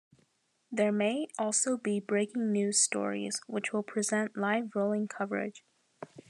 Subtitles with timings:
[0.71, 5.63] There may also be breaking news stories which will present live rolling coverage.